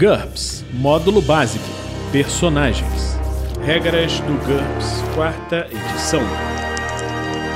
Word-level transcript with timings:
GURPS 0.00 0.64
Módulo 0.72 1.20
Básico 1.20 1.62
Personagens 2.10 3.18
Regras 3.62 4.18
do 4.20 4.32
GURPS, 4.46 5.02
quarta 5.14 5.66
edição. 5.66 6.22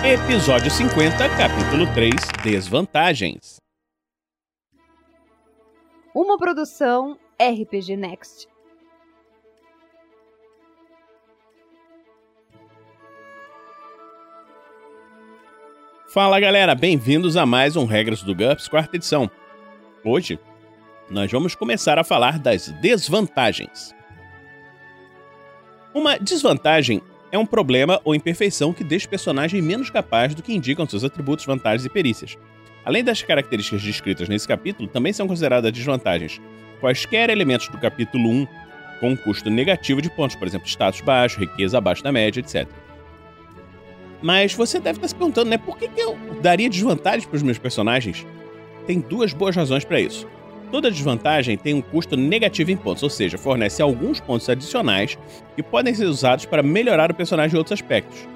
Episódio 0.05 0.71
50, 0.71 1.27
capítulo 1.39 1.91
3 1.95 2.13
Desvantagens. 2.43 3.57
Uma 6.15 6.37
produção 6.37 7.19
RPG 7.41 7.97
Next. 7.97 8.47
Fala 16.09 16.39
galera, 16.39 16.75
bem-vindos 16.75 17.39
a 17.39 17.47
mais 17.47 17.75
um 17.75 17.87
Regras 17.87 18.23
do 18.23 18.35
GURPS, 18.35 18.69
quarta 18.69 18.97
edição. 18.97 19.31
Hoje, 20.05 20.39
nós 21.11 21.31
vamos 21.31 21.55
começar 21.55 21.99
a 21.99 22.05
falar 22.05 22.39
das 22.39 22.69
desvantagens. 22.81 23.95
Uma 25.93 26.19
desvantagem 26.19 27.03
é 27.31 27.39
um 27.39 27.47
problema 27.47 28.01
ou 28.05 28.15
imperfeição 28.15 28.73
que 28.73 28.83
deixa 28.83 29.07
o 29.07 29.11
personagem 29.11 29.61
menos 29.61 29.91
capaz 29.91 30.35
do 30.35 30.43
que 30.43 30.55
indicam 30.55 30.87
seus 30.87 31.05
atributos, 31.05 31.45
vantagens 31.45 31.85
e 31.85 31.91
perícias. 31.91 32.37
Além 32.85 33.03
das 33.03 33.23
características 33.23 33.83
descritas 33.83 34.29
nesse 34.29 34.47
capítulo, 34.47 34.89
também 34.89 35.13
são 35.13 35.27
consideradas 35.27 35.73
desvantagens 35.73 36.41
quaisquer 36.81 37.31
elementos 37.31 37.69
do 37.69 37.79
capítulo 37.79 38.29
1 38.29 38.47
com 39.01 39.11
um 39.11 39.17
custo 39.17 39.49
negativo 39.51 40.03
de 40.03 40.11
pontos, 40.11 40.37
por 40.37 40.47
exemplo, 40.47 40.69
status 40.69 41.01
baixo, 41.01 41.41
riqueza 41.41 41.79
abaixo 41.79 42.03
da 42.03 42.13
média, 42.13 42.41
etc. 42.41 42.69
Mas 44.23 44.55
você 44.55 44.79
deve 44.79 44.99
estar 44.99 45.09
se 45.09 45.15
perguntando, 45.15 45.51
né? 45.51 45.59
Por 45.59 45.77
que, 45.77 45.89
que 45.89 46.01
eu 46.01 46.19
daria 46.43 46.69
desvantagens 46.69 47.27
para 47.27 47.37
os 47.37 47.43
meus 47.43 47.59
personagens? 47.59 48.27
Tem 48.87 49.01
duas 49.01 49.33
boas 49.33 49.57
razões 49.57 49.85
para 49.85 50.01
isso. 50.01 50.27
Toda 50.75 50.91
desvantagem 50.91 51.57
tem 51.57 51.73
um 51.73 51.81
custo 51.81 52.17
negativo 52.17 52.73
em 52.73 52.77
pontos, 52.77 53.05
ou 53.05 53.09
seja, 53.09 53.39
fornece 53.39 53.81
alguns 53.81 54.19
pontos 54.19 54.49
adicionais 54.49 55.17
que 55.55 55.63
podem 55.63 55.95
ser 55.95 56.07
usados 56.07 56.47
para 56.47 56.65
melhorar 56.65 57.13
o 57.13 57.15
personagem 57.15 57.55
em 57.55 57.59
outros 57.59 57.81
aspectos. 57.81 58.27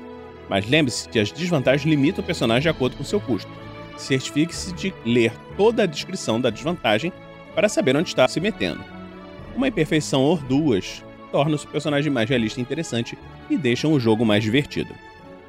Mas 0.48 0.64
lembre-se 0.70 1.08
que 1.08 1.18
as 1.18 1.32
desvantagens 1.32 1.84
limitam 1.84 2.22
o 2.22 2.24
personagem 2.24 2.62
de 2.62 2.68
acordo 2.68 2.96
com 2.96 3.02
seu 3.02 3.20
custo. 3.20 3.50
Certifique-se 3.96 4.72
de 4.72 4.94
ler 5.04 5.32
toda 5.56 5.82
a 5.82 5.86
descrição 5.86 6.40
da 6.40 6.48
desvantagem 6.48 7.12
para 7.56 7.68
saber 7.68 7.96
onde 7.96 8.08
está 8.08 8.28
se 8.28 8.38
metendo. 8.38 8.84
Uma 9.56 9.66
imperfeição 9.66 10.22
ou 10.22 10.36
duas 10.36 11.02
torna 11.32 11.56
o 11.56 11.66
personagem 11.66 12.12
mais 12.12 12.30
realista 12.30 12.60
e 12.60 12.62
interessante 12.62 13.18
e 13.50 13.56
deixam 13.56 13.92
o 13.92 13.98
jogo 13.98 14.24
mais 14.24 14.44
divertido. 14.44 14.94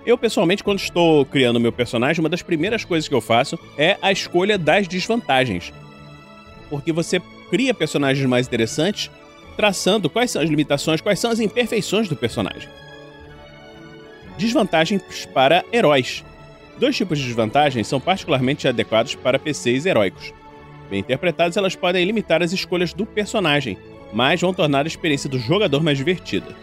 Eu, 0.04 0.17
pessoalmente, 0.17 0.64
quando 0.64 0.80
estou 0.80 1.23
criando 1.23 1.60
meu 1.60 1.72
personagem, 1.72 2.20
uma 2.20 2.30
das 2.30 2.42
primeiras 2.42 2.84
coisas 2.84 3.08
que 3.08 3.14
eu 3.14 3.22
faço 3.22 3.60
é 3.78 3.95
a 4.02 4.12
escolha 4.12 4.58
das 4.58 4.88
desvantagens 4.88 5.72
porque 6.70 6.92
você 6.92 7.22
cria 7.50 7.73
personagens 7.73 8.25
mais 8.28 8.48
interessantes, 8.48 9.09
traçando 9.58 10.09
quais 10.09 10.31
são 10.31 10.42
as 10.42 10.50
limitações, 10.50 11.02
quais 11.02 11.20
são 11.20 11.31
as 11.31 11.39
imperfeições 11.39 12.08
do 12.08 12.16
personagem. 12.16 12.70
Desvantagens 14.38 15.26
para 15.34 15.66
heróis. 15.73 16.23
Dois 16.80 16.95
tipos 16.95 17.20
de 17.20 17.26
desvantagens 17.26 17.88
são 17.88 18.00
particularmente 18.00 18.67
adequados 18.67 19.16
para 19.16 19.38
PCs 19.38 19.86
heróicos. 19.86 20.34
Bem 20.89 21.02
interpretadas, 21.02 21.58
elas 21.58 21.76
podem 21.76 22.06
limitar 22.06 22.42
as 22.42 22.53
escolhas 22.53 22.94
do 22.94 23.06
personagem, 23.06 23.78
mas 24.14 24.39
vão 24.39 24.54
tornar 24.54 24.86
a 24.86 24.88
experiência 24.88 25.30
do 25.30 25.38
jogador 25.38 25.83
mais 25.83 25.98
divertida. 25.98 26.56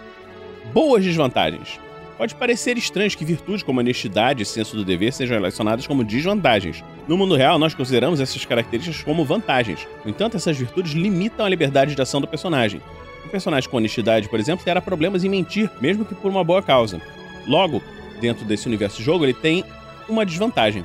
Boas 0.73 1.05
desvantagens. 1.05 1.79
Pode 2.17 2.35
parecer 2.35 2.79
estranho 2.79 3.11
que 3.11 3.25
virtudes 3.25 3.63
como 3.63 3.81
honestidade 3.81 4.43
e 4.43 4.47
senso 4.47 4.75
do 4.75 4.85
dever 4.85 5.13
sejam 5.13 5.37
relacionadas 5.37 5.87
como 5.87 6.03
desvantagens. 6.03 6.83
No 7.09 7.17
mundo 7.17 7.37
real, 7.37 7.57
nós 7.57 7.73
consideramos 7.73 8.21
essas 8.21 8.45
características 8.45 9.03
como 9.05 9.25
vantagens. 9.25 9.87
No 10.05 10.11
entanto, 10.11 10.37
essas 10.37 10.57
virtudes 10.57 10.93
limitam 10.93 11.47
a 11.47 11.49
liberdade 11.49 11.95
de 11.95 12.03
ação 12.03 12.21
do 12.21 12.27
personagem. 12.27 12.81
Um 13.25 13.29
personagem 13.29 13.71
com 13.71 13.77
honestidade, 13.77 14.29
por 14.29 14.41
exemplo, 14.41 14.65
terá 14.65 14.81
problemas 14.81 15.23
em 15.23 15.29
mentir, 15.29 15.71
mesmo 15.81 16.05
que 16.05 16.17
por 16.17 16.29
uma 16.31 16.43
boa 16.43 16.61
causa. 16.63 17.01
Logo, 17.47 17.81
dentro 18.21 18.45
desse 18.45 18.67
universo 18.67 18.99
de 18.99 19.05
jogo, 19.05 19.25
ele 19.25 19.35
tem 19.35 19.65
uma 20.09 20.27
desvantagem. 20.27 20.85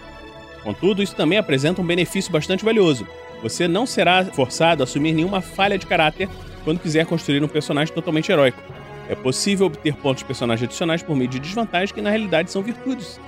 Contudo, 0.64 1.02
isso 1.02 1.16
também 1.16 1.40
apresenta 1.40 1.82
um 1.82 1.86
benefício 1.86 2.32
bastante 2.32 2.64
valioso. 2.64 3.08
Você 3.42 3.68
não 3.68 3.88
será 3.88 4.24
forçado 4.26 4.84
a 4.84 4.86
assumir 4.86 5.14
nenhuma 5.14 5.42
falha 5.42 5.78
de 5.78 5.88
caráter 5.88 6.30
quando 6.64 6.80
quiser 6.80 7.08
construir 7.08 7.44
um 7.44 7.48
personagem 7.48 7.94
totalmente 7.94 8.32
heróico. 8.32 8.62
É 9.10 9.16
possível 9.16 9.66
obter 9.66 9.96
pontos 9.96 10.20
de 10.20 10.26
personagem 10.26 10.66
adicionais 10.66 11.02
por 11.02 11.16
meio 11.16 11.30
de 11.30 11.40
desvantagens 11.40 11.92
que 11.92 12.02
na 12.02 12.12
realidade 12.12 12.52
são 12.52 12.62
virtudes. 12.62 13.20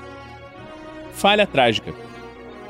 Falha 1.12 1.48
trágica. 1.48 1.92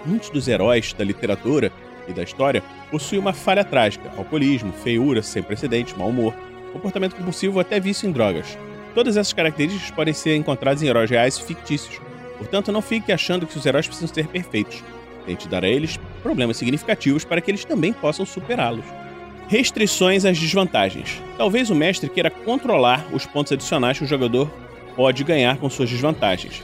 Muitos 0.06 0.30
dos 0.30 0.48
heróis 0.48 0.94
da 0.94 1.04
literatura 1.04 1.72
e 2.08 2.14
da 2.14 2.24
história 2.24 2.64
possuem 2.92 3.22
uma 3.22 3.34
falha 3.34 3.64
trágica: 3.64 4.12
alcoolismo, 4.18 4.74
feiura 4.74 5.22
sem 5.22 5.42
precedentes, 5.42 5.96
mau 5.96 6.10
humor, 6.10 6.34
comportamento 6.74 7.16
compulsivo 7.16 7.60
até 7.60 7.80
vício 7.80 8.08
em 8.08 8.12
drogas. 8.12 8.58
Todas 8.94 9.18
essas 9.18 9.34
características 9.34 9.92
podem 9.92 10.14
ser 10.14 10.36
encontradas 10.36 10.84
em 10.84 10.88
heróis 10.88 11.10
reais 11.10 11.38
e 11.38 11.44
fictícios. 11.44 12.00
Portanto, 12.38 12.72
não 12.72 12.82
fique 12.82 13.12
achando 13.12 13.48
que 13.48 13.58
os 13.58 13.66
heróis 13.66 13.88
precisam 13.88 14.14
ser 14.14 14.28
perfeitos. 14.28 14.84
Tente 15.26 15.48
dar 15.48 15.64
a 15.64 15.68
eles 15.68 15.98
problemas 16.22 16.58
significativos 16.58 17.24
para 17.24 17.40
que 17.40 17.50
eles 17.50 17.64
também 17.64 17.94
possam 17.94 18.26
superá-los. 18.26 18.86
Restrições 19.48 20.26
às 20.26 20.38
desvantagens. 20.38 21.22
Talvez 21.38 21.70
o 21.70 21.76
mestre 21.76 22.10
queira 22.10 22.30
controlar 22.30 23.06
os 23.14 23.26
pontos 23.26 23.52
adicionais 23.52 23.98
que 23.98 24.04
o 24.04 24.08
jogador 24.08 24.52
pode 24.96 25.24
ganhar 25.24 25.58
com 25.58 25.70
suas 25.70 25.90
desvantagens. 25.90 26.62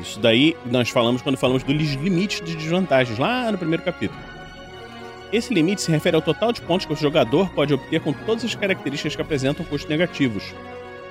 Isso 0.00 0.20
daí 0.20 0.56
nós 0.66 0.90
falamos 0.90 1.22
quando 1.22 1.36
falamos 1.36 1.62
dos 1.62 1.74
limites 1.94 2.40
de 2.40 2.56
desvantagens, 2.56 3.18
lá 3.18 3.50
no 3.50 3.58
primeiro 3.58 3.82
capítulo. 3.82 4.20
Esse 5.32 5.52
limite 5.52 5.82
se 5.82 5.90
refere 5.90 6.16
ao 6.16 6.22
total 6.22 6.52
de 6.52 6.60
pontos 6.60 6.86
que 6.86 6.92
o 6.92 6.96
jogador 6.96 7.50
pode 7.50 7.74
obter 7.74 8.00
com 8.00 8.12
todas 8.12 8.44
as 8.44 8.54
características 8.54 9.16
que 9.16 9.22
apresentam 9.22 9.64
custos 9.64 9.90
negativos, 9.90 10.54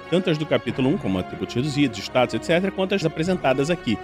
tanto 0.10 0.30
as 0.30 0.38
do 0.38 0.46
capítulo 0.46 0.90
1, 0.90 0.98
como 1.00 1.20
atributos 1.20 1.56
reduzidos, 1.56 2.00
status, 2.00 2.36
etc., 2.36 2.72
quanto 2.72 2.96
as 2.96 3.04
apresentadas 3.04 3.70
aqui. 3.70 3.98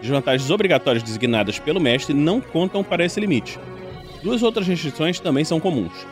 Desvantagens 0.00 0.50
obrigatórias 0.50 1.02
designadas 1.02 1.58
pelo 1.58 1.80
mestre 1.80 2.14
não 2.14 2.40
contam 2.40 2.84
para 2.84 3.04
esse 3.04 3.18
limite. 3.18 3.58
Duas 4.22 4.42
outras 4.42 4.66
restrições 4.66 5.18
também 5.18 5.44
são 5.44 5.58
comuns. 5.58 6.06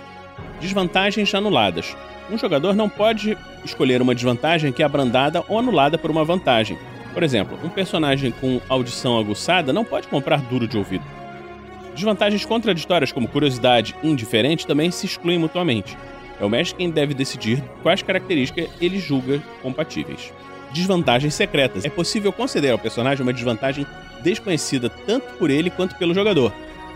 Desvantagens 0.60 1.34
anuladas. 1.34 1.97
Um 2.31 2.39
jogador 2.39 2.75
não 2.75 2.89
pode 2.89 3.37
escolher 3.65 4.00
uma 4.00 4.15
desvantagem 4.15 4.72
que 4.72 4.83
é 4.83 4.87
abrandada 4.87 5.44
ou 5.49 5.59
anulada 5.59 5.99
por 5.99 6.10
uma 6.10 6.25
vantagem. 6.25 6.78
Por 7.12 7.22
exemplo, 7.22 7.58
um 7.62 7.68
personagem 7.68 8.30
com 8.30 8.60
audição 8.68 9.18
aguçada 9.18 9.72
não 9.72 9.84
pode 9.84 10.08
comprar 10.08 10.40
duro 10.40 10.66
de 10.66 10.78
ouvido. 10.78 11.04
Desvantagens 11.94 12.44
contraditórias 12.44 13.12
como 13.12 13.28
curiosidade 13.28 13.94
e 14.02 14.08
indiferente 14.08 14.66
também 14.66 14.90
se 14.90 15.04
excluem 15.04 15.38
mutuamente. 15.38 15.96
É 16.40 16.44
o 16.44 16.48
mestre 16.48 16.78
quem 16.78 16.90
deve 16.90 17.12
decidir 17.12 17.62
quais 17.82 18.02
características 18.02 18.70
ele 18.80 18.98
julga 18.98 19.42
compatíveis. 19.60 20.32
Desvantagens 20.72 21.34
secretas. 21.34 21.84
É 21.84 21.90
possível 21.90 22.32
conceder 22.32 22.72
ao 22.72 22.78
personagem 22.78 23.22
uma 23.22 23.32
desvantagem 23.32 23.86
desconhecida 24.22 24.88
tanto 24.88 25.34
por 25.34 25.50
ele 25.50 25.68
quanto 25.68 25.96
pelo 25.96 26.14
jogador. 26.14 26.50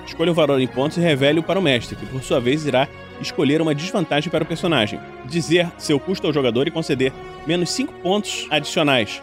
Escolha 0.07 0.31
o 0.31 0.35
valor 0.35 0.61
em 0.61 0.67
pontos 0.67 0.97
e 0.97 1.01
revele-o 1.01 1.43
para 1.43 1.59
o 1.59 1.63
mestre, 1.63 1.97
que 1.97 2.07
por 2.07 2.23
sua 2.23 2.41
vez 2.41 2.65
irá 2.65 2.89
escolher 3.21 3.61
uma 3.61 3.75
desvantagem 3.75 4.31
para 4.31 4.45
o 4.45 4.47
personagem, 4.47 4.99
dizer 5.27 5.71
seu 5.77 6.01
custo 6.01 6.27
ao 6.27 6.33
jogador 6.33 6.67
e 6.67 6.71
conceder 6.71 7.13
menos 7.47 7.71
5 7.71 7.93
pontos 7.95 8.47
adicionais. 8.51 9.21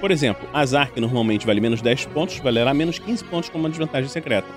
Por 0.00 0.10
exemplo, 0.10 0.48
azar, 0.52 0.92
que 0.92 1.00
normalmente 1.00 1.46
vale 1.46 1.60
menos 1.60 1.82
10 1.82 2.06
pontos, 2.06 2.38
valerá 2.38 2.72
menos 2.72 2.98
15 2.98 3.24
pontos 3.24 3.48
como 3.48 3.64
uma 3.64 3.70
desvantagem 3.70 4.08
secreta. 4.08 4.48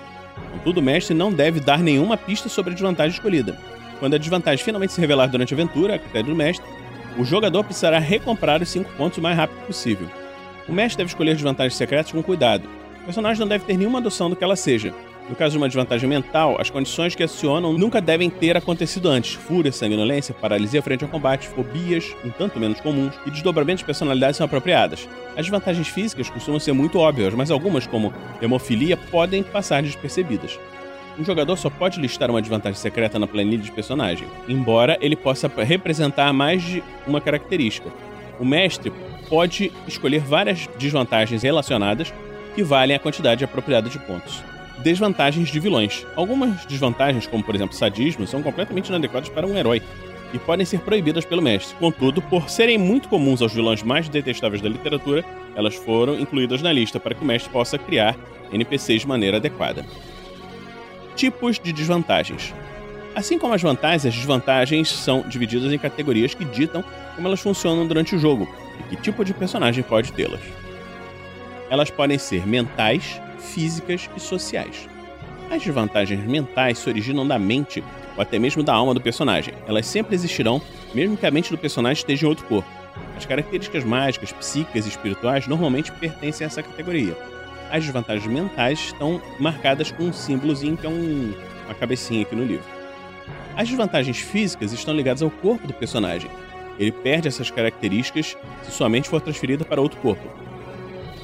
Contudo, 0.52 0.78
o 0.78 0.82
mestre 0.82 1.14
não 1.14 1.32
deve 1.32 1.58
dar 1.58 1.80
nenhuma 1.80 2.16
pista 2.16 2.48
sobre 2.48 2.70
a 2.70 2.74
desvantagem 2.74 3.12
escolhida. 3.12 3.58
Quando 3.98 4.14
a 4.14 4.18
desvantagem 4.18 4.64
finalmente 4.64 4.92
se 4.92 5.00
revelar 5.00 5.26
durante 5.26 5.52
a 5.52 5.56
aventura, 5.56 5.96
a 5.96 5.98
critério 5.98 6.30
do 6.30 6.36
mestre, 6.36 6.66
o 7.18 7.24
jogador 7.24 7.64
precisará 7.64 7.98
recomprar 7.98 8.62
os 8.62 8.68
5 8.68 8.92
pontos 8.92 9.18
o 9.18 9.22
mais 9.22 9.36
rápido 9.36 9.66
possível. 9.66 10.08
O 10.68 10.72
mestre 10.72 10.98
deve 10.98 11.10
escolher 11.10 11.34
desvantagens 11.34 11.74
secretas 11.74 12.12
com 12.12 12.22
cuidado. 12.22 12.68
O 13.02 13.04
personagem 13.04 13.40
não 13.40 13.48
deve 13.48 13.64
ter 13.64 13.76
nenhuma 13.76 14.00
noção 14.00 14.30
do 14.30 14.36
que 14.36 14.44
ela 14.44 14.56
seja, 14.56 14.94
no 15.32 15.36
caso 15.36 15.52
de 15.52 15.56
uma 15.56 15.66
desvantagem 15.66 16.06
mental, 16.06 16.58
as 16.60 16.68
condições 16.68 17.14
que 17.14 17.22
acionam 17.22 17.72
nunca 17.72 18.02
devem 18.02 18.28
ter 18.28 18.54
acontecido 18.54 19.08
antes. 19.08 19.32
Fúria, 19.32 19.72
sanguinolência, 19.72 20.34
paralisia 20.34 20.82
frente 20.82 21.04
ao 21.04 21.10
combate, 21.10 21.48
fobias, 21.48 22.14
um 22.22 22.28
tanto 22.28 22.60
menos 22.60 22.82
comuns, 22.82 23.14
e 23.24 23.30
desdobramentos 23.30 23.78
de 23.78 23.86
personalidade 23.86 24.36
são 24.36 24.44
apropriadas. 24.44 25.08
As 25.30 25.46
desvantagens 25.46 25.88
físicas 25.88 26.28
costumam 26.28 26.60
ser 26.60 26.74
muito 26.74 26.98
óbvias, 26.98 27.32
mas 27.32 27.50
algumas, 27.50 27.86
como 27.86 28.12
hemofilia, 28.42 28.94
podem 28.94 29.42
passar 29.42 29.82
despercebidas. 29.82 30.60
Um 31.18 31.24
jogador 31.24 31.56
só 31.56 31.70
pode 31.70 31.98
listar 31.98 32.30
uma 32.30 32.42
desvantagem 32.42 32.78
secreta 32.78 33.18
na 33.18 33.26
planilha 33.26 33.62
de 33.62 33.72
personagem, 33.72 34.28
embora 34.46 34.98
ele 35.00 35.16
possa 35.16 35.48
representar 35.48 36.30
mais 36.34 36.62
de 36.62 36.84
uma 37.06 37.22
característica. 37.22 37.88
O 38.38 38.44
mestre 38.44 38.92
pode 39.30 39.72
escolher 39.88 40.20
várias 40.20 40.68
desvantagens 40.78 41.42
relacionadas 41.42 42.12
que 42.54 42.62
valem 42.62 42.94
a 42.94 43.00
quantidade 43.00 43.42
apropriada 43.42 43.88
de 43.88 43.98
pontos 43.98 44.51
desvantagens 44.82 45.48
de 45.48 45.60
vilões. 45.60 46.06
Algumas 46.16 46.66
desvantagens, 46.66 47.26
como 47.26 47.42
por 47.42 47.54
exemplo 47.54 47.74
sadismo, 47.74 48.26
são 48.26 48.42
completamente 48.42 48.88
inadequadas 48.88 49.28
para 49.28 49.46
um 49.46 49.56
herói 49.56 49.80
e 50.32 50.38
podem 50.38 50.66
ser 50.66 50.80
proibidas 50.80 51.24
pelo 51.24 51.42
mestre. 51.42 51.76
Contudo, 51.76 52.20
por 52.22 52.48
serem 52.50 52.78
muito 52.78 53.08
comuns 53.08 53.42
aos 53.42 53.52
vilões 53.52 53.82
mais 53.82 54.08
detestáveis 54.08 54.62
da 54.62 54.68
literatura, 54.68 55.24
elas 55.54 55.74
foram 55.74 56.18
incluídas 56.18 56.62
na 56.62 56.72
lista 56.72 56.98
para 56.98 57.14
que 57.14 57.22
o 57.22 57.26
mestre 57.26 57.52
possa 57.52 57.78
criar 57.78 58.16
NPCs 58.52 59.02
de 59.02 59.08
maneira 59.08 59.36
adequada. 59.36 59.84
Tipos 61.14 61.58
de 61.58 61.72
desvantagens. 61.72 62.54
Assim 63.14 63.38
como 63.38 63.52
as 63.52 63.60
vantagens, 63.60 64.06
as 64.06 64.14
desvantagens 64.14 64.88
são 64.88 65.22
divididas 65.28 65.70
em 65.70 65.78
categorias 65.78 66.34
que 66.34 66.46
ditam 66.46 66.82
como 67.14 67.28
elas 67.28 67.40
funcionam 67.40 67.86
durante 67.86 68.16
o 68.16 68.18
jogo 68.18 68.48
e 68.90 68.96
que 68.96 69.02
tipo 69.02 69.22
de 69.22 69.34
personagem 69.34 69.84
pode 69.84 70.12
tê-las. 70.12 70.40
Elas 71.68 71.90
podem 71.90 72.18
ser 72.18 72.46
mentais, 72.46 73.20
físicas 73.42 74.08
e 74.16 74.20
sociais. 74.20 74.88
As 75.50 75.62
desvantagens 75.62 76.24
mentais 76.24 76.78
se 76.78 76.88
originam 76.88 77.26
da 77.26 77.38
mente 77.38 77.84
ou 78.16 78.22
até 78.22 78.38
mesmo 78.38 78.62
da 78.62 78.72
alma 78.72 78.94
do 78.94 79.00
personagem. 79.00 79.54
Elas 79.66 79.86
sempre 79.86 80.14
existirão, 80.14 80.62
mesmo 80.94 81.16
que 81.16 81.26
a 81.26 81.30
mente 81.30 81.50
do 81.50 81.58
personagem 81.58 82.00
esteja 82.00 82.26
em 82.26 82.28
outro 82.28 82.46
corpo. 82.46 82.68
As 83.16 83.26
características 83.26 83.84
mágicas, 83.84 84.32
psíquicas 84.32 84.86
e 84.86 84.88
espirituais 84.88 85.46
normalmente 85.46 85.92
pertencem 85.92 86.44
a 86.44 86.48
essa 86.48 86.62
categoria. 86.62 87.16
As 87.70 87.84
desvantagens 87.84 88.26
mentais 88.26 88.78
estão 88.78 89.20
marcadas 89.38 89.90
com 89.90 90.04
um 90.04 90.12
símbolozinho 90.12 90.76
que 90.76 90.86
é 90.86 90.90
um, 90.90 91.34
uma 91.66 91.74
cabecinha 91.74 92.22
aqui 92.22 92.34
no 92.34 92.44
livro. 92.44 92.66
As 93.56 93.68
desvantagens 93.68 94.18
físicas 94.18 94.72
estão 94.72 94.94
ligadas 94.94 95.22
ao 95.22 95.30
corpo 95.30 95.66
do 95.66 95.74
personagem. 95.74 96.30
Ele 96.78 96.92
perde 96.92 97.28
essas 97.28 97.50
características 97.50 98.36
se 98.62 98.70
sua 98.70 98.88
mente 98.88 99.08
for 99.08 99.20
transferida 99.20 99.64
para 99.64 99.80
outro 99.80 100.00
corpo. 100.00 100.41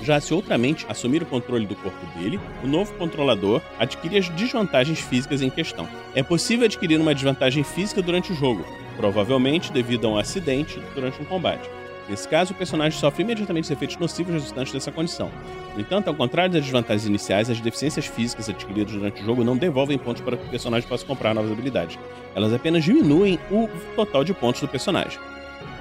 Já 0.08 0.18
se 0.18 0.32
outra 0.32 0.56
mente 0.56 0.86
assumir 0.88 1.22
o 1.22 1.26
controle 1.26 1.66
do 1.66 1.76
corpo 1.76 2.06
dele, 2.18 2.40
o 2.64 2.66
novo 2.66 2.94
controlador 2.94 3.60
adquire 3.78 4.16
as 4.16 4.30
desvantagens 4.30 5.00
físicas 5.00 5.42
em 5.42 5.50
questão. 5.50 5.86
É 6.14 6.22
possível 6.22 6.64
adquirir 6.64 6.98
uma 6.98 7.14
desvantagem 7.14 7.62
física 7.62 8.00
durante 8.00 8.32
o 8.32 8.34
jogo, 8.34 8.64
provavelmente 8.96 9.70
devido 9.70 10.06
a 10.06 10.12
um 10.12 10.16
acidente 10.16 10.80
durante 10.94 11.20
um 11.20 11.26
combate. 11.26 11.68
Nesse 12.08 12.26
caso, 12.26 12.54
o 12.54 12.56
personagem 12.56 12.98
sofre 12.98 13.22
imediatamente 13.22 13.64
os 13.64 13.70
efeitos 13.70 13.98
nocivos 13.98 14.32
resultantes 14.32 14.72
dessa 14.72 14.90
condição. 14.90 15.30
No 15.74 15.80
entanto, 15.82 16.08
ao 16.08 16.14
contrário 16.14 16.54
das 16.54 16.62
desvantagens 16.62 17.06
iniciais, 17.06 17.50
as 17.50 17.60
deficiências 17.60 18.06
físicas 18.06 18.48
adquiridas 18.48 18.94
durante 18.94 19.20
o 19.20 19.26
jogo 19.26 19.44
não 19.44 19.58
devolvem 19.58 19.98
pontos 19.98 20.22
para 20.22 20.38
que 20.38 20.46
o 20.46 20.48
personagem 20.48 20.88
possa 20.88 21.04
comprar 21.04 21.34
novas 21.34 21.52
habilidades. 21.52 21.98
Elas 22.34 22.54
apenas 22.54 22.82
diminuem 22.82 23.38
o 23.50 23.68
total 23.94 24.24
de 24.24 24.32
pontos 24.32 24.62
do 24.62 24.68
personagem. 24.68 25.18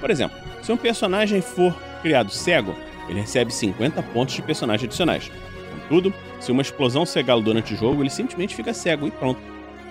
Por 0.02 0.12
exemplo, 0.12 0.38
se 0.62 0.70
um 0.70 0.76
personagem 0.76 1.40
for 1.40 1.74
criado 2.02 2.30
cego, 2.30 2.76
ele 3.08 3.22
recebe 3.22 3.54
50 3.54 4.02
pontos 4.04 4.36
de 4.36 4.42
personagem 4.42 4.86
adicionais. 4.86 5.32
Contudo, 5.84 6.14
se 6.40 6.52
uma 6.52 6.62
explosão 6.62 7.06
cegá-lo 7.06 7.42
durante 7.42 7.74
o 7.74 7.78
jogo, 7.78 8.02
ele 8.02 8.10
simplesmente 8.10 8.56
fica 8.56 8.74
cego 8.74 9.08
e 9.08 9.12
pronto. 9.12 9.40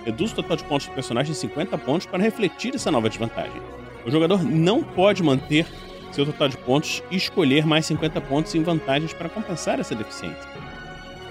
Reduz 0.05 0.31
o 0.31 0.35
total 0.35 0.57
de 0.57 0.63
pontos 0.63 0.87
do 0.87 0.93
personagem 0.93 1.31
em 1.31 1.35
50 1.35 1.77
pontos 1.79 2.07
para 2.07 2.23
refletir 2.23 2.75
essa 2.75 2.91
nova 2.91 3.09
desvantagem. 3.09 3.61
O 4.05 4.11
jogador 4.11 4.43
não 4.43 4.83
pode 4.83 5.21
manter 5.23 5.65
seu 6.11 6.25
total 6.25 6.49
de 6.49 6.57
pontos 6.57 7.03
e 7.11 7.17
escolher 7.17 7.65
mais 7.65 7.85
50 7.87 8.21
pontos 8.21 8.55
em 8.55 8.63
vantagens 8.63 9.13
para 9.13 9.27
compensar 9.27 9.79
essa 9.79 9.93
deficiência. 9.93 10.49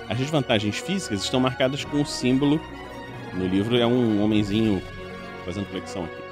As 0.08 0.18
desvantagens 0.18 0.78
físicas 0.78 1.22
estão 1.22 1.40
marcadas 1.40 1.84
com 1.84 2.00
o 2.00 2.06
símbolo. 2.06 2.60
No 3.34 3.46
livro 3.46 3.76
é 3.76 3.86
um 3.86 4.22
homenzinho 4.22 4.82
fazendo 5.44 5.66
flexão 5.66 6.04
aqui. 6.04 6.26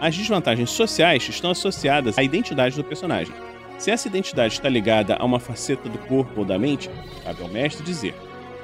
As 0.00 0.16
desvantagens 0.16 0.70
sociais 0.70 1.28
estão 1.28 1.50
associadas 1.50 2.18
à 2.18 2.22
identidade 2.22 2.76
do 2.76 2.84
personagem. 2.84 3.34
Se 3.78 3.92
essa 3.92 4.08
identidade 4.08 4.54
está 4.54 4.68
ligada 4.68 5.14
a 5.14 5.24
uma 5.24 5.38
faceta 5.38 5.88
do 5.88 5.98
corpo 5.98 6.40
ou 6.40 6.44
da 6.44 6.58
mente, 6.58 6.90
cabe 7.22 7.42
ao 7.42 7.48
mestre 7.48 7.84
dizer: 7.84 8.14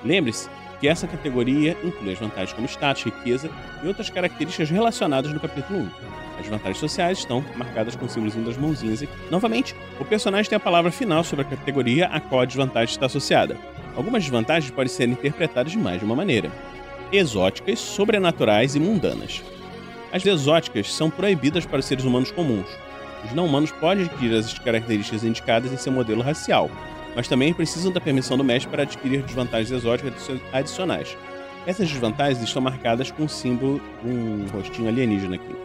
lembre-se 0.05 0.51
que 0.81 0.89
essa 0.89 1.07
categoria 1.07 1.77
inclui 1.85 2.13
as 2.13 2.19
vantagens 2.19 2.53
como 2.53 2.67
status, 2.67 3.05
riqueza 3.05 3.49
e 3.83 3.87
outras 3.87 4.11
características 4.11 4.69
relacionadas 4.69 5.33
no 5.33 5.39
capítulo 5.39 5.79
1. 5.79 5.91
As 6.41 6.49
vantagens 6.49 6.79
sociais 6.79 7.19
estão 7.19 7.45
marcadas 7.55 7.95
com 7.95 8.07
o 8.07 8.09
símbolozinho 8.09 8.45
das 8.45 8.59
mãozinhas. 8.59 9.03
E, 9.03 9.09
novamente, 9.31 9.75
o 10.01 10.05
personagem 10.05 10.51
tem 10.51 10.57
a 10.57 10.61
palavra 10.61 10.91
final 10.91 11.23
sobre 11.23 11.45
a 11.45 11.49
categoria 11.49 12.07
a 12.07 12.19
qual 12.19 12.41
a 12.41 12.45
desvantagem 12.45 12.93
está 12.93 13.07
associada. 13.07 13.57
Algumas 13.97 14.25
desvantagens 14.25 14.73
podem 14.73 14.89
ser 14.89 15.09
interpretadas 15.09 15.71
de 15.71 15.79
mais 15.79 16.01
de 16.01 16.05
uma 16.05 16.17
maneira: 16.17 16.51
exóticas, 17.13 17.79
sobrenaturais 17.79 18.75
e 18.75 18.81
mundanas. 18.81 19.45
As 20.13 20.27
exóticas 20.27 20.93
são 20.93 21.09
proibidas 21.09 21.65
para 21.65 21.79
os 21.79 21.87
seres 21.87 22.05
humanos 22.05 22.33
comuns. 22.33 22.67
Os 23.25 23.33
não-humanos 23.33 23.73
podem 23.73 24.05
adquirir 24.05 24.37
as 24.37 24.59
características 24.59 25.25
indicadas 25.25 25.73
em 25.73 25.77
seu 25.77 25.93
modelo 25.93 26.23
racial, 26.23 26.71
mas 27.17 27.29
também 27.29 27.55
precisam 27.55 27.93
da 27.93 28.01
permissão 28.01 28.37
do 28.37 28.45
mestre 28.45 28.71
para 28.71 28.83
adquirir 28.83 29.23
desvantagens 29.23 29.71
exóticas 29.71 30.31
adicionais. 30.53 31.17
Essas 31.67 31.89
desvantagens 31.89 32.43
estão 32.43 32.61
marcadas 32.61 33.11
com 33.11 33.25
o 33.25 33.29
símbolo 33.29 33.81
um 34.05 34.47
rostinho 34.53 34.89
alienígena 34.89 35.37
aqui. 35.37 35.57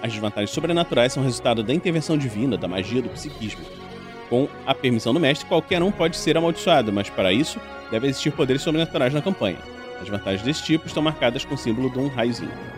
As 0.00 0.12
desvantagens 0.12 0.50
sobrenaturais 0.50 1.12
são 1.12 1.24
resultado 1.24 1.62
da 1.62 1.74
intervenção 1.74 2.16
divina, 2.16 2.56
da 2.56 2.68
magia, 2.68 3.02
do 3.02 3.08
psiquismo. 3.08 3.64
Com 4.28 4.46
a 4.64 4.74
permissão 4.74 5.12
do 5.12 5.18
mestre, 5.18 5.48
qualquer 5.48 5.82
um 5.82 5.90
pode 5.90 6.16
ser 6.16 6.36
amaldiçoado, 6.36 6.92
mas 6.92 7.10
para 7.10 7.32
isso 7.32 7.58
deve 7.90 8.06
existir 8.06 8.30
poderes 8.30 8.62
sobrenaturais 8.62 9.12
na 9.12 9.22
campanha. 9.22 9.58
As 10.00 10.08
vantagens 10.08 10.42
desse 10.42 10.62
tipo 10.62 10.86
estão 10.86 11.02
marcadas 11.02 11.44
com 11.44 11.54
o 11.54 11.58
símbolo 11.58 11.90
de 11.90 11.98
um 11.98 12.08
raiozinho. 12.08 12.77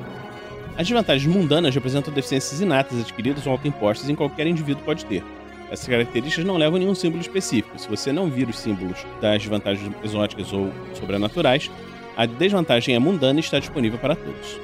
As 0.77 0.87
desvantagens 0.87 1.33
mundanas 1.33 1.75
representam 1.75 2.13
deficiências 2.13 2.61
inatas 2.61 3.01
adquiridas 3.01 3.47
ou 3.47 3.53
autoimpostas 3.53 4.09
em 4.09 4.15
qualquer 4.15 4.47
indivíduo 4.47 4.83
pode 4.85 5.05
ter. 5.05 5.23
Essas 5.71 5.87
características 5.87 6.45
não 6.45 6.57
levam 6.57 6.77
a 6.77 6.79
nenhum 6.81 6.95
símbolo 6.95 7.21
específico. 7.21 7.79
Se 7.79 7.89
você 7.89 8.13
não 8.13 8.29
vir 8.29 8.49
os 8.49 8.59
símbolos 8.59 9.07
das 9.21 9.43
desvantagens 9.43 9.93
exóticas 10.03 10.53
ou 10.53 10.73
sobrenaturais, 10.95 11.71
a 12.17 12.27
desvantagem 12.27 12.95
é 12.95 12.99
mundana 12.99 13.39
e 13.39 13.43
está 13.43 13.59
disponível 13.59 13.99
para 13.99 14.17
todos. 14.17 14.59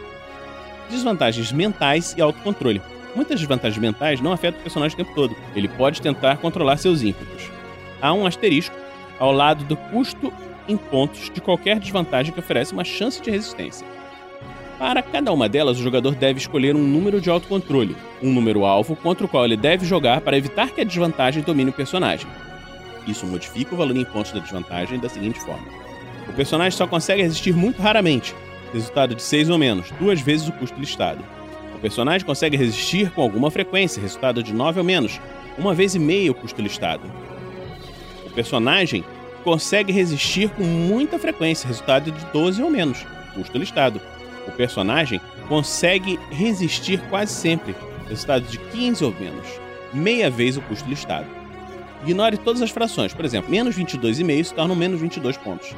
Desvantagens 0.90 1.52
mentais 1.52 2.14
e 2.16 2.20
autocontrole. 2.20 2.82
Muitas 3.14 3.38
desvantagens 3.38 3.80
mentais 3.80 4.20
não 4.20 4.32
afetam 4.32 4.60
o 4.60 4.62
personagem 4.62 4.94
o 4.94 5.04
tempo 5.04 5.14
todo. 5.14 5.36
Ele 5.54 5.68
pode 5.68 6.02
tentar 6.02 6.38
controlar 6.38 6.76
seus 6.76 7.02
ímpetos. 7.02 7.50
Há 8.00 8.12
um 8.12 8.26
asterisco 8.26 8.76
ao 9.18 9.32
lado 9.32 9.64
do 9.64 9.76
custo 9.76 10.32
em 10.68 10.76
pontos 10.76 11.30
de 11.30 11.40
qualquer 11.40 11.78
desvantagem 11.78 12.32
que 12.32 12.40
oferece 12.40 12.72
uma 12.72 12.84
chance 12.84 13.22
de 13.22 13.30
resistência. 13.30 13.86
Para 14.78 15.02
cada 15.02 15.32
uma 15.32 15.48
delas, 15.48 15.78
o 15.78 15.82
jogador 15.82 16.14
deve 16.14 16.38
escolher 16.38 16.76
um 16.76 16.82
número 16.82 17.18
de 17.18 17.30
autocontrole, 17.30 17.96
um 18.22 18.30
número 18.30 18.66
alvo 18.66 18.94
contra 18.94 19.24
o 19.24 19.28
qual 19.28 19.46
ele 19.46 19.56
deve 19.56 19.86
jogar 19.86 20.20
para 20.20 20.36
evitar 20.36 20.70
que 20.70 20.82
a 20.82 20.84
desvantagem 20.84 21.42
domine 21.42 21.70
o 21.70 21.72
personagem. 21.72 22.28
Isso 23.06 23.26
modifica 23.26 23.74
o 23.74 23.78
valor 23.78 23.96
em 23.96 24.04
pontos 24.04 24.32
da 24.32 24.40
desvantagem 24.40 24.98
da 24.98 25.08
seguinte 25.08 25.40
forma: 25.40 25.66
o 26.28 26.32
personagem 26.34 26.76
só 26.76 26.86
consegue 26.86 27.22
resistir 27.22 27.54
muito 27.54 27.80
raramente, 27.80 28.34
resultado 28.72 29.14
de 29.14 29.22
6 29.22 29.48
ou 29.48 29.56
menos, 29.56 29.90
duas 29.92 30.20
vezes 30.20 30.46
o 30.46 30.52
custo 30.52 30.78
listado. 30.78 31.24
O 31.74 31.78
personagem 31.78 32.26
consegue 32.26 32.56
resistir 32.56 33.10
com 33.12 33.22
alguma 33.22 33.50
frequência, 33.50 34.00
resultado 34.00 34.42
de 34.42 34.52
9 34.52 34.80
ou 34.80 34.84
menos, 34.84 35.20
uma 35.56 35.72
vez 35.72 35.94
e 35.94 35.98
meia 35.98 36.32
o 36.32 36.34
custo 36.34 36.60
listado. 36.60 37.10
O 38.26 38.30
personagem 38.30 39.02
consegue 39.42 39.92
resistir 39.92 40.50
com 40.50 40.64
muita 40.64 41.18
frequência, 41.18 41.66
resultado 41.66 42.10
de 42.10 42.26
12 42.26 42.62
ou 42.62 42.70
menos, 42.70 43.06
custo 43.34 43.56
listado. 43.56 44.00
O 44.46 44.52
personagem 44.52 45.20
consegue 45.48 46.18
resistir 46.30 47.00
quase 47.08 47.32
sempre, 47.32 47.74
resultado 48.08 48.44
de 48.44 48.58
15 48.58 49.04
ou 49.04 49.14
menos, 49.18 49.46
meia 49.92 50.30
vez 50.30 50.56
o 50.56 50.62
custo 50.62 50.88
listado. 50.88 51.26
Ignore 52.02 52.36
todas 52.36 52.62
as 52.62 52.70
frações, 52.70 53.12
por 53.12 53.24
exemplo, 53.24 53.50
menos 53.50 53.76
22,5 53.76 54.44
se 54.44 54.54
tornam 54.54 54.76
menos 54.76 55.00
22 55.00 55.36
pontos. 55.36 55.74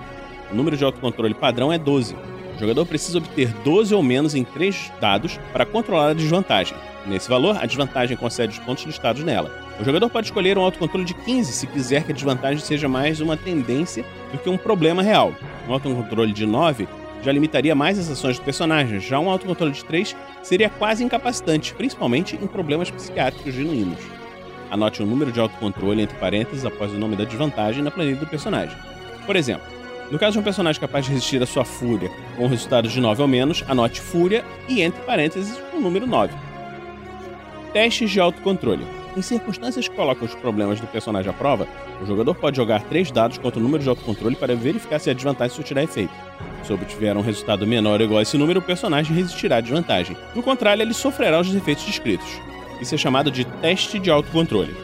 O 0.51 0.55
número 0.55 0.77
de 0.77 0.85
autocontrole 0.85 1.35
padrão 1.35 1.73
é 1.73 1.79
12, 1.79 2.15
o 2.59 2.61
jogador 2.61 2.85
precisa 2.87 3.19
obter 3.19 3.53
12 3.63 3.95
ou 3.95 4.03
menos 4.03 4.35
em 4.35 4.43
3 4.43 4.91
dados 5.01 5.39
para 5.53 5.65
controlar 5.65 6.09
a 6.09 6.13
desvantagem. 6.13 6.77
Nesse 7.07 7.29
valor, 7.29 7.57
a 7.57 7.65
desvantagem 7.65 8.17
concede 8.17 8.53
os 8.53 8.59
pontos 8.59 8.83
listados 8.83 9.23
nela. 9.23 9.49
O 9.79 9.85
jogador 9.85 10.11
pode 10.11 10.27
escolher 10.27 10.59
um 10.59 10.63
autocontrole 10.63 11.05
de 11.05 11.15
15 11.15 11.53
se 11.53 11.69
quiser 11.69 12.03
que 12.03 12.11
a 12.11 12.15
desvantagem 12.15 12.59
seja 12.59 12.89
mais 12.89 13.21
uma 13.21 13.37
tendência 13.37 14.05
do 14.33 14.39
que 14.39 14.51
um 14.51 14.59
problema 14.59 15.05
real. 15.05 15.33
Um 15.69 15.73
autocontrole 15.73 16.33
de 16.33 16.45
9 16.45 16.89
já 17.23 17.33
limitaria 17.33 17.75
mais 17.75 17.99
as 17.99 18.11
ações 18.11 18.39
do 18.39 18.45
personagem, 18.45 19.01
já 19.01 19.19
um 19.19 19.31
autocontrole 19.31 19.73
de 19.73 19.85
3 19.85 20.17
seria 20.43 20.71
quase 20.71 21.03
incapacitante, 21.03 21.75
principalmente 21.75 22.37
em 22.37 22.47
problemas 22.47 22.91
psiquiátricos 22.91 23.55
genuínos. 23.55 23.99
Anote 24.71 25.03
o 25.03 25.05
um 25.05 25.09
número 25.09 25.33
de 25.33 25.41
autocontrole 25.41 26.03
entre 26.03 26.17
parênteses 26.19 26.65
após 26.65 26.93
o 26.93 26.99
nome 26.99 27.17
da 27.17 27.25
desvantagem 27.25 27.83
na 27.83 27.91
planilha 27.91 28.17
do 28.17 28.27
personagem. 28.27 28.77
Por 29.27 29.35
exemplo, 29.35 29.67
no 30.11 30.19
caso 30.19 30.35
de 30.35 30.39
um 30.39 30.43
personagem 30.43 30.81
capaz 30.81 31.05
de 31.05 31.13
resistir 31.13 31.43
à 31.43 31.47
sua 31.47 31.65
fúria 31.65 32.11
com 32.37 32.45
um 32.45 32.49
resultado 32.49 32.89
de 32.89 33.01
9 33.01 33.23
ou 33.23 33.29
menos, 33.29 33.65
anote 33.69 34.01
fúria 34.01 34.45
e 34.69 34.81
entre 34.81 35.03
parênteses 35.03 35.59
o 35.75 35.81
número 35.81 36.07
9. 36.07 36.35
Testes 37.73 38.11
de 38.11 38.21
autocontrole. 38.21 38.87
Em 39.17 39.23
circunstâncias 39.23 39.89
que 39.89 39.95
colocam 39.95 40.27
os 40.27 40.35
problemas 40.35 40.81
do 40.81 40.87
personagem 40.87 41.31
à 41.31 41.35
prova, 41.35 41.67
o 42.01 42.07
jogador 42.07 42.35
pode 42.35 42.57
jogar 42.57 42.83
três 42.85 43.11
dados 43.11 43.37
contra 43.37 43.59
o 43.59 43.63
número 43.63 43.83
de 43.83 43.89
autocontrole 43.89 44.37
para 44.37 44.55
verificar 44.55 44.99
se 44.99 45.11
a 45.11 45.15
desvantagem 45.15 45.55
surtirá 45.55 45.83
efeito. 45.83 46.28
Se 46.63 46.73
obtiver 46.73 47.17
um 47.17 47.23
resultado 47.23 47.67
menor 47.67 48.01
ou 48.01 48.05
igual 48.05 48.19
a 48.19 48.23
esse 48.23 48.37
número, 48.37 48.61
o 48.61 48.63
personagem 48.63 49.15
resistirá 49.15 49.57
à 49.57 49.61
desvantagem. 49.61 50.17
Do 50.35 50.43
contrário, 50.43 50.83
ele 50.83 50.95
sofrerá 50.95 51.41
os 51.41 51.55
efeitos 51.55 51.85
descritos. 51.85 52.29
Isso 52.81 52.95
é 52.95 52.99
chamado 52.99 53.31
de 53.31 53.45
teste 53.45 53.99
de 53.99 54.11
autocontrole. 54.11 54.75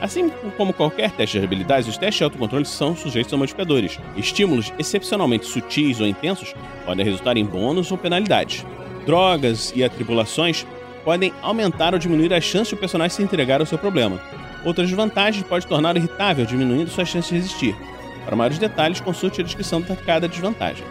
Assim 0.00 0.28
como 0.56 0.72
qualquer 0.72 1.10
teste 1.10 1.38
de 1.38 1.44
habilidades, 1.44 1.88
os 1.88 1.96
testes 1.96 2.18
de 2.18 2.24
autocontrole 2.24 2.66
são 2.66 2.94
sujeitos 2.94 3.32
a 3.32 3.36
modificadores. 3.36 3.98
Estímulos 4.16 4.72
excepcionalmente 4.78 5.46
sutis 5.46 6.00
ou 6.00 6.06
intensos 6.06 6.54
podem 6.84 7.04
resultar 7.04 7.36
em 7.36 7.44
bônus 7.44 7.90
ou 7.90 7.96
penalidades. 7.96 8.64
Drogas 9.06 9.72
e 9.74 9.82
atribulações 9.82 10.66
podem 11.04 11.32
aumentar 11.40 11.94
ou 11.94 11.98
diminuir 11.98 12.34
a 12.34 12.40
chance 12.40 12.70
de 12.70 12.74
o 12.74 12.78
personagem 12.78 13.16
se 13.16 13.22
entregar 13.22 13.60
ao 13.60 13.66
seu 13.66 13.78
problema. 13.78 14.20
Outras 14.64 14.88
desvantagens 14.88 15.46
podem 15.46 15.68
tornar 15.68 15.96
irritável, 15.96 16.44
diminuindo 16.44 16.90
suas 16.90 17.08
chances 17.08 17.30
de 17.30 17.36
resistir. 17.36 17.76
Para 18.24 18.34
maiores 18.34 18.58
detalhes, 18.58 19.00
consulte 19.00 19.40
a 19.40 19.44
descrição 19.44 19.80
de 19.80 19.94
cada 19.96 20.28
desvantagem. 20.28 20.84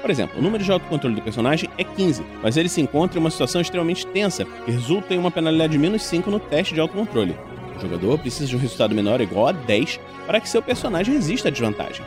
Por 0.00 0.10
exemplo, 0.10 0.38
o 0.38 0.42
número 0.42 0.64
de 0.64 0.72
autocontrole 0.72 1.14
do 1.14 1.22
personagem 1.22 1.68
é 1.76 1.84
15, 1.84 2.24
mas 2.42 2.56
ele 2.56 2.68
se 2.68 2.80
encontra 2.80 3.18
em 3.18 3.20
uma 3.20 3.30
situação 3.30 3.60
extremamente 3.60 4.06
tensa, 4.06 4.44
que 4.44 4.70
resulta 4.70 5.14
em 5.14 5.18
uma 5.18 5.30
penalidade 5.30 5.72
de 5.72 5.78
menos 5.78 6.02
5 6.04 6.30
no 6.30 6.40
teste 6.40 6.74
de 6.74 6.80
autocontrole. 6.80 7.36
O 7.76 7.80
jogador 7.80 8.18
precisa 8.18 8.46
de 8.46 8.56
um 8.56 8.58
resultado 8.58 8.94
menor 8.94 9.20
ou 9.20 9.26
igual 9.26 9.48
a 9.48 9.52
10 9.52 10.00
para 10.26 10.40
que 10.40 10.48
seu 10.48 10.62
personagem 10.62 11.14
resista 11.14 11.48
à 11.48 11.50
desvantagem. 11.50 12.04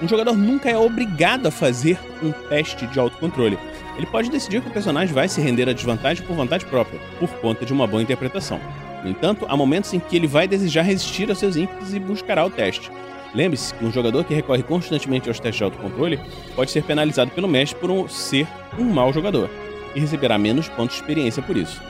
Um 0.00 0.06
jogador 0.06 0.36
nunca 0.36 0.70
é 0.70 0.76
obrigado 0.76 1.46
a 1.46 1.50
fazer 1.50 1.98
um 2.22 2.30
teste 2.48 2.86
de 2.86 2.98
autocontrole. 2.98 3.58
Ele 3.96 4.06
pode 4.06 4.28
decidir 4.28 4.60
que 4.60 4.68
o 4.68 4.72
personagem 4.72 5.14
vai 5.14 5.26
se 5.26 5.40
render 5.40 5.68
à 5.68 5.72
desvantagem 5.72 6.24
por 6.26 6.36
vontade 6.36 6.66
própria, 6.66 7.00
por 7.18 7.30
conta 7.40 7.64
de 7.64 7.72
uma 7.72 7.86
boa 7.86 8.02
interpretação. 8.02 8.60
No 9.02 9.08
entanto, 9.10 9.46
há 9.48 9.56
momentos 9.56 9.92
em 9.94 9.98
que 9.98 10.16
ele 10.16 10.26
vai 10.26 10.46
desejar 10.46 10.82
resistir 10.82 11.30
aos 11.30 11.38
seus 11.38 11.56
ímpetos 11.56 11.94
e 11.94 11.98
buscará 11.98 12.44
o 12.44 12.50
teste. 12.50 12.90
Lembre-se 13.34 13.74
que 13.74 13.84
um 13.84 13.92
jogador 13.92 14.24
que 14.24 14.34
recorre 14.34 14.62
constantemente 14.62 15.28
aos 15.28 15.38
testes 15.40 15.58
de 15.58 15.64
autocontrole 15.64 16.20
pode 16.54 16.70
ser 16.70 16.82
penalizado 16.82 17.30
pelo 17.30 17.48
mestre 17.48 17.78
por 17.78 17.90
um, 17.90 18.08
ser 18.08 18.46
um 18.78 18.84
mau 18.84 19.12
jogador 19.12 19.50
e 19.94 20.00
receberá 20.00 20.38
menos 20.38 20.68
pontos 20.68 20.96
de 20.96 21.02
experiência 21.02 21.42
por 21.42 21.56
isso. 21.56 21.82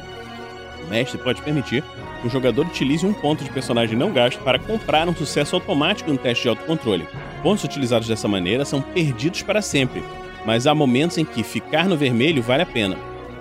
O 0.87 0.91
mestre 0.91 1.19
pode 1.19 1.43
permitir 1.43 1.83
que 2.21 2.27
o 2.27 2.31
jogador 2.31 2.65
utilize 2.67 3.05
um 3.05 3.13
ponto 3.13 3.43
de 3.43 3.51
personagem 3.51 3.99
não 3.99 4.13
gasto 4.13 4.41
para 4.43 4.59
comprar 4.59 5.09
um 5.09 5.15
sucesso 5.15 5.57
automático 5.57 6.11
no 6.11 6.19
teste 6.19 6.45
de 6.45 6.49
autocontrole. 6.49 7.09
Pontos 7.43 7.65
utilizados 7.65 8.09
dessa 8.09 8.29
maneira 8.29 8.65
são 8.65 8.81
perdidos 8.81 9.43
para 9.43 9.61
sempre, 9.61 10.03
mas 10.45 10.67
há 10.67 10.75
momentos 10.75 11.19
em 11.19 11.25
que 11.25 11.43
ficar 11.43 11.89
no 11.89 11.97
vermelho 11.97 12.43
vale 12.43 12.63
a 12.63 12.67
pena. 12.67 12.97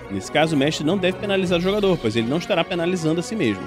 Nesse 0.09 0.31
caso, 0.31 0.55
o 0.55 0.59
mestre 0.59 0.85
não 0.85 0.97
deve 0.97 1.17
penalizar 1.17 1.59
o 1.59 1.61
jogador, 1.61 1.97
pois 1.97 2.15
ele 2.15 2.27
não 2.27 2.37
estará 2.37 2.63
penalizando 2.63 3.19
a 3.19 3.23
si 3.23 3.35
mesmo. 3.35 3.63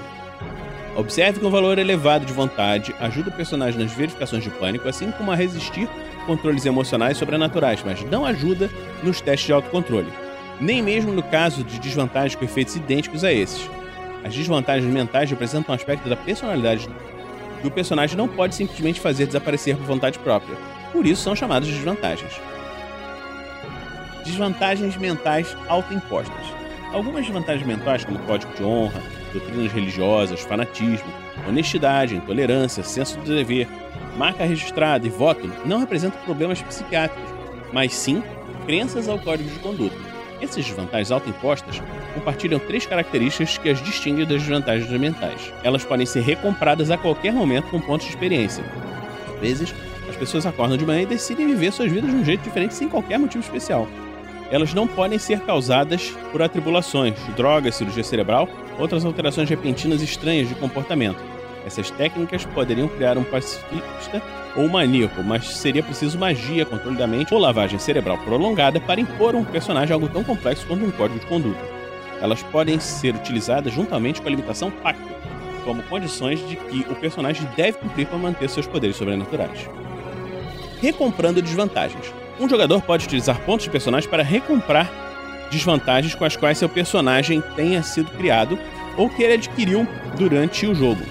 Observe 0.99 1.39
que 1.39 1.45
um 1.45 1.49
valor 1.49 1.79
elevado 1.79 2.25
de 2.25 2.33
vontade 2.33 2.93
ajuda 2.99 3.29
o 3.29 3.31
personagem 3.31 3.81
nas 3.81 3.93
verificações 3.93 4.43
de 4.43 4.49
pânico, 4.49 4.85
assim 4.89 5.11
como 5.11 5.31
a 5.31 5.35
resistir 5.35 5.87
controles 6.25 6.65
emocionais 6.65 7.15
sobrenaturais, 7.15 7.81
mas 7.85 8.03
não 8.03 8.25
ajuda 8.25 8.69
nos 9.01 9.21
testes 9.21 9.47
de 9.47 9.53
autocontrole. 9.53 10.11
Nem 10.59 10.81
mesmo 10.81 11.13
no 11.13 11.23
caso 11.23 11.63
de 11.63 11.79
desvantagens 11.79 12.35
com 12.35 12.43
efeitos 12.43 12.75
idênticos 12.75 13.23
a 13.23 13.31
esses. 13.31 13.69
As 14.25 14.35
desvantagens 14.35 14.93
mentais 14.93 15.29
representam 15.29 15.73
um 15.73 15.77
aspecto 15.77 16.09
da 16.09 16.17
personalidade 16.17 16.89
do 17.63 17.71
personagem 17.71 18.17
não 18.17 18.27
pode 18.27 18.53
simplesmente 18.53 18.99
fazer 18.99 19.25
desaparecer 19.25 19.77
por 19.77 19.85
vontade 19.85 20.19
própria. 20.19 20.57
Por 20.91 21.07
isso 21.07 21.23
são 21.23 21.33
chamadas 21.33 21.69
de 21.69 21.75
desvantagens. 21.75 22.33
Desvantagens 24.25 24.97
mentais 24.97 25.55
autoimpostas. 25.69 26.45
Algumas 26.91 27.25
desvantagens 27.25 27.65
mentais, 27.65 28.03
como 28.03 28.19
código 28.19 28.53
de 28.53 28.63
honra, 28.63 29.01
doutrinas 29.31 29.71
religiosas, 29.71 30.41
fanatismo, 30.41 31.07
honestidade, 31.47 32.15
intolerância, 32.15 32.83
senso 32.83 33.17
do 33.19 33.35
dever, 33.35 33.67
marca 34.17 34.43
registrada 34.43 35.05
e 35.05 35.09
voto 35.09 35.51
não 35.65 35.79
representam 35.79 36.21
problemas 36.21 36.61
psiquiátricos, 36.61 37.29
mas 37.71 37.93
sim 37.93 38.23
crenças 38.65 39.07
ao 39.07 39.19
código 39.19 39.49
de 39.49 39.59
conduta. 39.59 39.95
Essas 40.41 40.65
desvantagens 40.65 41.11
autoimpostas 41.11 41.81
compartilham 42.13 42.59
três 42.59 42.85
características 42.85 43.57
que 43.57 43.69
as 43.69 43.81
distinguem 43.81 44.25
das 44.25 44.41
desvantagens 44.41 44.89
mentais. 44.91 45.51
Elas 45.63 45.83
podem 45.83 46.05
ser 46.05 46.21
recompradas 46.21 46.89
a 46.89 46.97
qualquer 46.97 47.33
momento 47.33 47.69
com 47.69 47.79
pontos 47.79 48.07
de 48.07 48.13
experiência. 48.13 48.63
Às 49.33 49.39
vezes, 49.39 49.75
as 50.07 50.15
pessoas 50.15 50.45
acordam 50.45 50.77
de 50.77 50.85
manhã 50.85 51.01
e 51.01 51.05
decidem 51.05 51.47
viver 51.47 51.71
suas 51.71 51.91
vidas 51.91 52.09
de 52.09 52.15
um 52.15 52.23
jeito 52.23 52.41
diferente 52.41 52.73
sem 52.73 52.87
qualquer 52.87 53.19
motivo 53.19 53.43
especial. 53.43 53.87
Elas 54.49 54.73
não 54.73 54.87
podem 54.87 55.19
ser 55.19 55.41
causadas 55.41 56.13
por 56.31 56.41
atribulações, 56.41 57.15
drogas, 57.35 57.75
cirurgia 57.75 58.03
cerebral 58.03 58.49
outras 58.79 59.05
alterações 59.05 59.49
repentinas 59.49 60.01
estranhas 60.01 60.47
de 60.47 60.55
comportamento. 60.55 61.21
Essas 61.65 61.91
técnicas 61.91 62.45
poderiam 62.45 62.87
criar 62.87 63.17
um 63.17 63.23
pacifista 63.23 64.21
ou 64.55 64.67
maníaco, 64.67 65.21
mas 65.23 65.47
seria 65.47 65.83
preciso 65.83 66.17
magia, 66.17 66.65
controle 66.65 66.97
da 66.97 67.05
mente 67.05 67.33
ou 67.33 67.39
lavagem 67.39 67.77
cerebral 67.77 68.17
prolongada 68.17 68.79
para 68.79 69.01
impor 69.01 69.35
um 69.35 69.43
personagem 69.43 69.93
algo 69.93 70.07
tão 70.07 70.23
complexo 70.23 70.65
quanto 70.65 70.85
um 70.85 70.91
código 70.91 71.19
de 71.19 71.25
conduta. 71.25 71.59
Elas 72.21 72.41
podem 72.43 72.79
ser 72.79 73.15
utilizadas 73.15 73.73
juntamente 73.73 74.21
com 74.21 74.27
a 74.27 74.31
limitação 74.31 74.71
pacto, 74.71 75.09
como 75.63 75.83
condições 75.83 76.39
de 76.47 76.55
que 76.55 76.85
o 76.89 76.95
personagem 76.95 77.47
deve 77.55 77.77
cumprir 77.77 78.07
para 78.07 78.17
manter 78.17 78.49
seus 78.49 78.65
poderes 78.65 78.95
sobrenaturais. 78.95 79.69
Recomprando 80.81 81.41
desvantagens. 81.41 82.13
Um 82.39 82.47
jogador 82.47 82.81
pode 82.81 83.05
utilizar 83.05 83.39
pontos 83.41 83.65
de 83.65 83.69
personagem 83.69 84.09
para 84.09 84.23
recomprar 84.23 85.08
desvantagens 85.49 86.15
com 86.15 86.25
as 86.25 86.35
quais 86.35 86.57
seu 86.57 86.69
personagem 86.69 87.41
tenha 87.55 87.81
sido 87.83 88.11
criado 88.11 88.57
ou 88.97 89.09
que 89.09 89.23
ele 89.23 89.33
adquiriu 89.33 89.87
durante 90.17 90.65
o 90.65 90.75
jogo. 90.75 91.01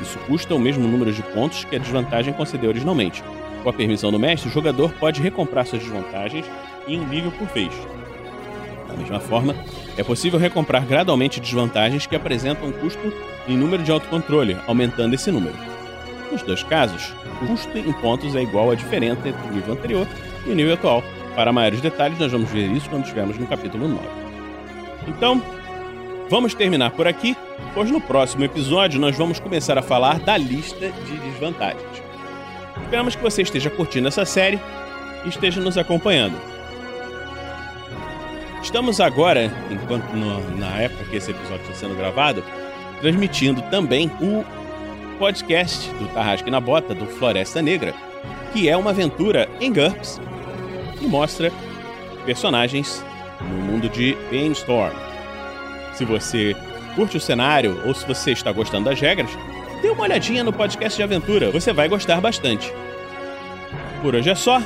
Isso 0.00 0.18
custa 0.26 0.54
o 0.54 0.58
mesmo 0.58 0.86
número 0.86 1.12
de 1.12 1.22
pontos 1.22 1.64
que 1.64 1.76
a 1.76 1.78
desvantagem 1.78 2.34
concedeu 2.34 2.70
originalmente. 2.70 3.22
Com 3.62 3.70
a 3.70 3.72
permissão 3.72 4.12
do 4.12 4.18
mestre, 4.18 4.48
o 4.48 4.52
jogador 4.52 4.92
pode 4.92 5.20
recomprar 5.20 5.66
suas 5.66 5.82
desvantagens 5.82 6.46
em 6.86 7.00
um 7.00 7.06
nível 7.06 7.32
por 7.32 7.48
vez. 7.48 7.72
Da 8.88 8.94
mesma 8.94 9.18
forma, 9.18 9.56
é 9.96 10.04
possível 10.04 10.38
recomprar 10.38 10.84
gradualmente 10.86 11.40
desvantagens 11.40 12.06
que 12.06 12.14
apresentam 12.14 12.70
custo 12.70 13.12
em 13.48 13.56
número 13.56 13.82
de 13.82 13.90
autocontrole, 13.90 14.56
aumentando 14.66 15.14
esse 15.14 15.30
número. 15.30 15.56
Nos 16.30 16.42
dois 16.42 16.62
casos, 16.62 17.14
o 17.42 17.46
custo 17.46 17.76
em 17.76 17.92
pontos 17.92 18.34
é 18.34 18.42
igual 18.42 18.70
à 18.70 18.74
diferença 18.74 19.28
entre 19.28 19.48
o 19.48 19.52
nível 19.52 19.74
anterior 19.74 20.06
e 20.46 20.50
o 20.50 20.54
nível 20.54 20.74
atual, 20.74 21.02
para 21.36 21.52
maiores 21.52 21.82
detalhes, 21.82 22.18
nós 22.18 22.32
vamos 22.32 22.50
ver 22.50 22.72
isso 22.72 22.88
quando 22.88 23.02
estivermos 23.02 23.38
no 23.38 23.46
capítulo 23.46 23.86
9. 23.86 24.02
Então, 25.06 25.40
vamos 26.30 26.54
terminar 26.54 26.90
por 26.92 27.06
aqui, 27.06 27.36
pois 27.74 27.90
no 27.90 28.00
próximo 28.00 28.42
episódio 28.42 28.98
nós 28.98 29.14
vamos 29.16 29.38
começar 29.38 29.76
a 29.76 29.82
falar 29.82 30.18
da 30.18 30.36
lista 30.38 30.90
de 30.90 31.16
desvantagens. 31.18 32.02
Esperamos 32.82 33.14
que 33.14 33.22
você 33.22 33.42
esteja 33.42 33.68
curtindo 33.68 34.08
essa 34.08 34.24
série 34.24 34.58
e 35.24 35.28
esteja 35.28 35.60
nos 35.60 35.76
acompanhando. 35.76 36.36
Estamos 38.62 38.98
agora, 38.98 39.52
enquanto 39.70 40.10
no, 40.14 40.40
na 40.56 40.80
época 40.80 41.04
que 41.04 41.16
esse 41.16 41.30
episódio 41.30 41.62
está 41.62 41.74
sendo 41.74 41.94
gravado, 41.94 42.42
transmitindo 43.00 43.60
também 43.62 44.10
o 44.20 44.44
podcast 45.18 45.88
do 45.94 46.08
Tarrasque 46.08 46.50
na 46.50 46.60
Bota, 46.60 46.94
do 46.94 47.06
Floresta 47.06 47.60
Negra, 47.60 47.94
que 48.52 48.68
é 48.68 48.76
uma 48.76 48.90
aventura 48.90 49.48
em 49.60 49.72
GURPS 49.72 50.20
e 51.00 51.06
mostra 51.06 51.52
personagens 52.24 53.04
no 53.40 53.56
mundo 53.56 53.88
de 53.88 54.16
Storm. 54.52 54.94
Se 55.94 56.04
você 56.04 56.56
curte 56.94 57.16
o 57.16 57.20
cenário 57.20 57.80
ou 57.86 57.94
se 57.94 58.06
você 58.06 58.32
está 58.32 58.52
gostando 58.52 58.88
das 58.88 59.00
regras, 59.00 59.30
dê 59.80 59.88
uma 59.88 60.02
olhadinha 60.02 60.42
no 60.42 60.52
podcast 60.52 60.96
de 60.96 61.02
aventura, 61.02 61.50
você 61.50 61.72
vai 61.72 61.88
gostar 61.88 62.20
bastante. 62.20 62.72
Por 64.02 64.14
hoje 64.14 64.30
é 64.30 64.34
só, 64.34 64.60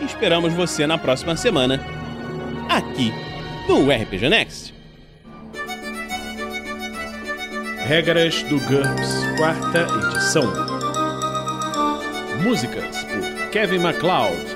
esperamos 0.00 0.52
você 0.52 0.86
na 0.86 0.98
próxima 0.98 1.36
semana, 1.36 1.80
aqui 2.68 3.12
no 3.68 3.90
RPG 3.90 4.28
Next. 4.28 4.74
Regras 7.86 8.42
do 8.44 8.58
GURPS, 8.60 9.24
quarta 9.36 9.86
edição. 10.08 10.42
Músicas 12.42 13.04
por 13.04 13.50
Kevin 13.50 13.78
MacLeod 13.78 14.55